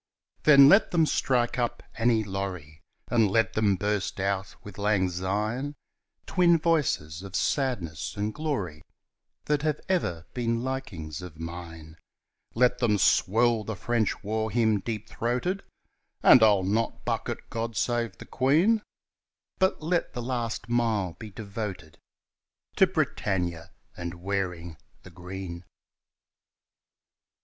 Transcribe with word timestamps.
118 0.45 0.67
THE 0.67 0.67
JOLLY 0.67 0.67
DEAD 0.67 0.69
MARCH 0.69 0.71
Then 0.71 0.71
let 0.71 0.91
them 0.91 1.05
strike 1.05 1.59
up 1.59 1.83
"Annie 1.93 2.23
Laurie," 2.23 2.81
And 3.09 3.27
let 3.29 3.55
'em 3.59 3.75
burst 3.75 4.19
out 4.19 4.55
with 4.63 4.77
"Lang 4.79 5.09
Syne," 5.11 5.75
Twin 6.25 6.57
voices 6.57 7.21
of 7.21 7.35
sadness 7.35 8.17
and 8.17 8.33
glory 8.33 8.81
That 9.45 9.61
have 9.61 9.79
ever 9.87 10.25
been 10.33 10.63
likings 10.63 11.21
of 11.21 11.39
mine. 11.39 11.97
Let 12.55 12.79
them 12.79 12.97
swell 12.97 13.63
the 13.63 13.75
French 13.75 14.23
war 14.23 14.49
hymn 14.49 14.79
deep 14.79 15.07
throated 15.07 15.61
(And 16.23 16.41
I'll 16.41 16.63
not 16.63 17.05
buck 17.05 17.29
at 17.29 17.47
"God 17.51 17.77
Save 17.77 18.17
the 18.17 18.25
Queen") 18.25 18.81
But 19.59 19.83
let 19.83 20.13
the 20.13 20.23
last 20.23 20.67
mile 20.67 21.13
be 21.19 21.29
devoted 21.29 21.99
To 22.77 22.87
"Britannia" 22.87 23.69
and 23.95 24.15
"Wearing 24.15 24.77
the 25.03 25.11
Green." 25.11 25.63